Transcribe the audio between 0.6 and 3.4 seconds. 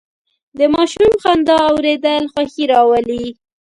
ماشوم خندا اورېدل خوښي راولي.